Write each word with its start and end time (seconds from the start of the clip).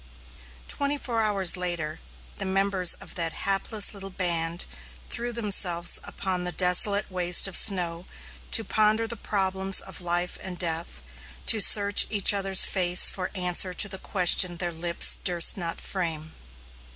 Twenty 0.67 0.97
four 0.97 1.21
hours 1.21 1.55
later, 1.55 1.99
the 2.39 2.45
members 2.45 2.95
of 2.95 3.13
that 3.13 3.45
hapless 3.45 3.93
little 3.93 4.09
band 4.09 4.65
threw 5.11 5.31
themselves 5.31 5.99
upon 6.03 6.43
the 6.43 6.51
desolate 6.51 7.11
waste 7.11 7.47
of 7.47 7.55
snow 7.55 8.07
to 8.49 8.63
ponder 8.63 9.05
the 9.05 9.15
problems 9.15 9.79
of 9.79 10.01
life 10.01 10.39
and 10.41 10.57
death; 10.57 11.03
to 11.45 11.61
search 11.61 12.07
each 12.09 12.31
the 12.31 12.37
other's 12.37 12.65
face 12.65 13.11
for 13.11 13.29
answer 13.35 13.75
to 13.75 13.87
the 13.87 13.99
question 13.99 14.55
their 14.55 14.73
lips 14.73 15.19
durst 15.23 15.55
not 15.55 15.79
frame. 15.79 16.31